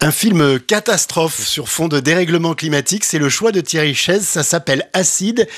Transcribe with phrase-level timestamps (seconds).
[0.00, 4.44] Un film catastrophe sur fond de dérèglement climatique, c'est le choix de Thierry Chaise, ça
[4.44, 5.48] s'appelle Acide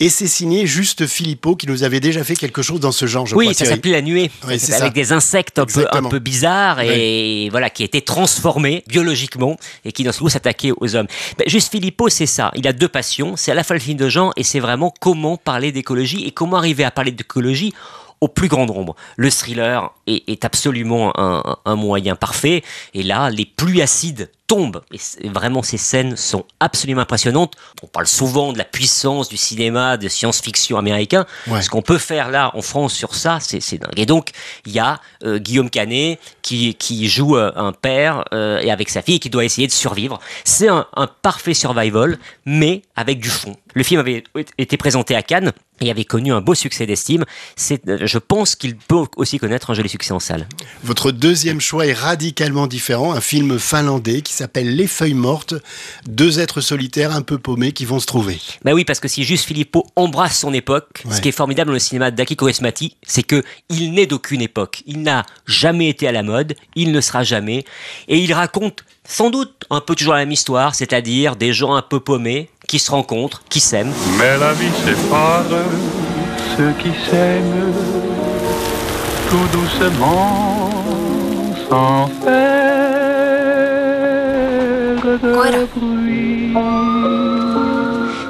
[0.00, 3.26] et c'est signé Juste Philippot qui nous avait déjà fait quelque chose dans ce genre,
[3.26, 3.54] je oui, crois.
[3.54, 4.94] ça s'appelait La Nuée, Oui, c'est avec ça.
[4.94, 10.02] des insectes un peu, un peu bizarres et voilà qui étaient transformés biologiquement et qui
[10.02, 11.06] d'un seul coup s'attaquaient aux hommes.
[11.36, 12.52] Ben, Juste Philippot, c'est ça.
[12.54, 13.36] Il a deux passions.
[13.36, 16.30] C'est à la fois le film de genre et c'est vraiment comment parler d'écologie et
[16.30, 17.74] comment arriver à parler d'écologie
[18.20, 18.94] au plus grand nombre.
[19.16, 22.62] Le thriller est, est absolument un, un moyen parfait.
[22.94, 24.82] Et là, les pluies acides tombent.
[25.22, 27.54] Et vraiment, ces scènes sont absolument impressionnantes.
[27.82, 31.24] On parle souvent de la puissance du cinéma de science-fiction américain.
[31.46, 31.62] Ouais.
[31.62, 33.96] Ce qu'on peut faire là en France sur ça, c'est c'est dingue.
[33.96, 34.30] Et donc,
[34.66, 38.90] il y a euh, Guillaume Canet qui, qui joue euh, un père euh, et avec
[38.90, 40.18] sa fille qui doit essayer de survivre.
[40.44, 43.56] C'est un, un parfait survival, mais avec du fond.
[43.74, 44.24] Le film avait
[44.58, 47.24] été présenté à Cannes et avait connu un beau succès d'estime.
[47.56, 50.46] C'est, euh, Je pense qu'il peut aussi connaître un joli succès en salle.
[50.84, 55.54] Votre deuxième choix est radicalement différent, un film finlandais qui s'appelle Les Feuilles Mortes,
[56.06, 58.38] deux êtres solitaires un peu paumés qui vont se trouver.
[58.64, 61.14] Bah oui, parce que si juste Philippot embrasse son époque, Ouais.
[61.16, 64.82] ce qui est formidable dans le cinéma d'Aki Kaurismäki, c'est que il n'est d'aucune époque.
[64.86, 67.64] Il n'a jamais été à la mode, il ne sera jamais,
[68.08, 71.82] et il raconte sans doute un peu toujours la même histoire, c'est-à-dire des gens un
[71.82, 73.92] peu paumés qui se rencontrent, qui s'aiment.
[74.16, 75.42] Mais la vie sépare
[76.56, 77.74] ceux qui s'aiment
[79.28, 80.70] tout doucement
[81.68, 82.60] sans faire
[85.02, 86.54] de bruit.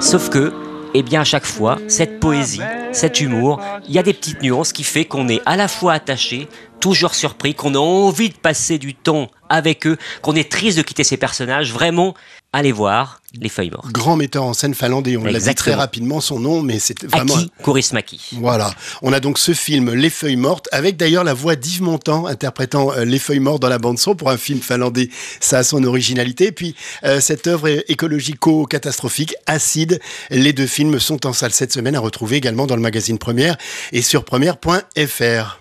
[0.01, 0.55] Sauf que,
[0.95, 4.73] eh bien, à chaque fois, cette poésie, cet humour, il y a des petites nuances
[4.73, 6.49] qui fait qu'on est à la fois attaché,
[6.81, 10.83] toujours surpris, qu'on a envie de passer du temps avec eux, qu'on est triste de
[10.83, 11.73] quitter ces personnages.
[11.73, 12.15] Vraiment,
[12.53, 13.93] allez voir Les Feuilles Mortes.
[13.93, 17.34] Grand metteur en scène finlandais, on l'a dit très rapidement son nom, mais c'est vraiment...
[17.34, 18.21] Aki Kaurismäki.
[18.41, 22.27] Voilà, on a donc ce film Les Feuilles Mortes, avec d'ailleurs la voix d'Yves Montand
[22.27, 25.62] interprétant euh, Les Feuilles Mortes dans la bande son pour un film finlandais, ça a
[25.62, 26.47] son originalité.
[26.47, 31.97] Et puis euh, cette œuvre écologico-catastrophique, Acide, les deux films sont en salle cette semaine
[31.97, 33.56] à retrouver également dans le magazine Première
[33.93, 35.59] et sur première.fr.